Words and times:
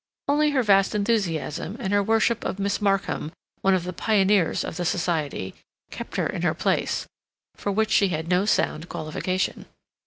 Only 0.27 0.49
her 0.49 0.63
vast 0.63 0.95
enthusiasm 0.95 1.77
and 1.79 1.93
her 1.93 2.01
worship 2.01 2.43
of 2.43 2.57
Miss 2.57 2.81
Markham, 2.81 3.31
one 3.61 3.75
of 3.75 3.83
the 3.83 3.93
pioneers 3.93 4.63
of 4.63 4.77
the 4.77 4.83
society, 4.83 5.53
kept 5.91 6.15
her 6.15 6.25
in 6.25 6.41
her 6.41 6.55
place, 6.55 7.05
for 7.53 7.71
which 7.71 7.91
she 7.91 8.07
had 8.07 8.27
no 8.27 8.45
sound 8.45 8.89
qualification. 8.89 9.67